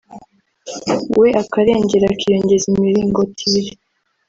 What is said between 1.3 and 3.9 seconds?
akarengera akiyongeza imiringoti ibiri